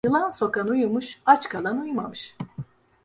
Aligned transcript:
Yılan 0.05 0.29
sokan 0.29 0.67
uyumuş, 0.67 1.19
aç 1.25 1.49
kalan 1.49 1.81
uyumamış. 1.81 2.35